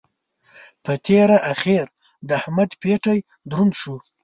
په 0.83 0.91
تېره 1.05 1.37
اخېر 1.53 1.85
د 2.27 2.29
احمد 2.39 2.69
پېټی 2.81 3.19
دروند 3.49 3.73
شو. 3.79 3.95